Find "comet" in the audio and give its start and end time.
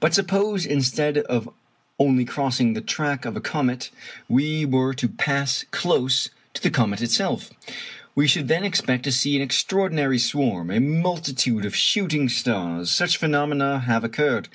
3.40-3.92, 6.68-7.00